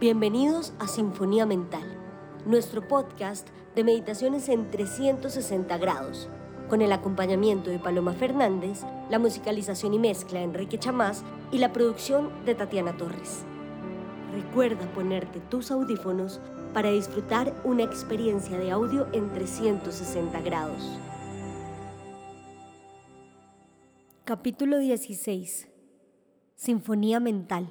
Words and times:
Bienvenidos 0.00 0.72
a 0.78 0.88
Sinfonía 0.88 1.44
Mental, 1.44 1.84
nuestro 2.46 2.88
podcast 2.88 3.46
de 3.74 3.84
meditaciones 3.84 4.48
en 4.48 4.70
360 4.70 5.76
grados, 5.76 6.26
con 6.70 6.80
el 6.80 6.90
acompañamiento 6.92 7.68
de 7.68 7.78
Paloma 7.78 8.14
Fernández, 8.14 8.80
la 9.10 9.18
musicalización 9.18 9.92
y 9.92 9.98
mezcla 9.98 10.38
de 10.38 10.46
Enrique 10.46 10.78
Chamás 10.78 11.22
y 11.52 11.58
la 11.58 11.74
producción 11.74 12.30
de 12.46 12.54
Tatiana 12.54 12.96
Torres. 12.96 13.44
Recuerda 14.32 14.90
ponerte 14.94 15.38
tus 15.38 15.70
audífonos 15.70 16.40
para 16.72 16.90
disfrutar 16.90 17.54
una 17.64 17.82
experiencia 17.82 18.56
de 18.56 18.70
audio 18.70 19.06
en 19.12 19.30
360 19.34 20.40
grados. 20.40 20.98
Capítulo 24.24 24.78
16. 24.78 25.68
Sinfonía 26.56 27.20
Mental. 27.20 27.68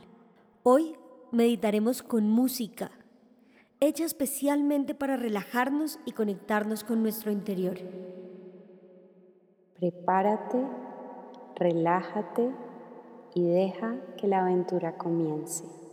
Hoy 0.61 0.98
meditaremos 1.31 2.01
con 2.01 2.29
música, 2.29 2.91
hecha 3.79 4.05
especialmente 4.05 4.95
para 4.95 5.17
relajarnos 5.17 5.99
y 6.05 6.11
conectarnos 6.11 6.83
con 6.83 7.01
nuestro 7.01 7.31
interior. 7.31 7.77
Prepárate, 9.79 10.65
relájate 11.55 12.51
y 13.35 13.47
deja 13.47 13.95
que 14.17 14.27
la 14.27 14.41
aventura 14.41 14.97
comience. 14.97 15.88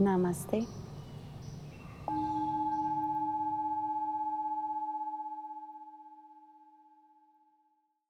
Namaste. 0.00 0.66